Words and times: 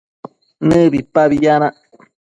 nëbipabi 0.67 1.35
yanac 1.45 1.75